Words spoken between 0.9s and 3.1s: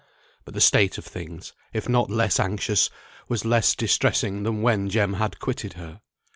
of things, if not less anxious,